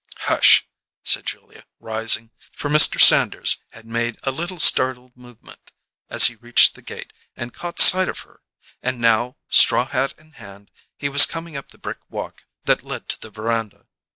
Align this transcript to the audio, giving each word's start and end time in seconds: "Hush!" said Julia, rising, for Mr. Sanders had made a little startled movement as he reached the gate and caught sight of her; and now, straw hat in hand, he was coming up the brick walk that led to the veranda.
"Hush!" 0.21 0.67
said 1.03 1.27
Julia, 1.27 1.63
rising, 1.79 2.31
for 2.53 2.71
Mr. 2.71 2.99
Sanders 2.99 3.57
had 3.73 3.85
made 3.85 4.17
a 4.23 4.31
little 4.31 4.57
startled 4.57 5.15
movement 5.15 5.71
as 6.09 6.25
he 6.25 6.33
reached 6.37 6.73
the 6.73 6.81
gate 6.81 7.13
and 7.35 7.53
caught 7.53 7.77
sight 7.77 8.09
of 8.09 8.21
her; 8.21 8.41
and 8.81 8.99
now, 8.99 9.37
straw 9.47 9.85
hat 9.85 10.15
in 10.17 10.31
hand, 10.31 10.71
he 10.97 11.07
was 11.07 11.27
coming 11.27 11.55
up 11.55 11.67
the 11.67 11.77
brick 11.77 11.99
walk 12.09 12.47
that 12.65 12.81
led 12.81 13.09
to 13.09 13.21
the 13.21 13.29
veranda. 13.29 13.85